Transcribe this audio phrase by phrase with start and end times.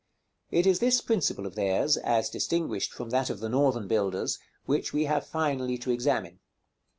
[0.49, 4.93] It is this principle of theirs, as distinguished from that of the Northern builders, which
[4.93, 6.39] we have finally to examine.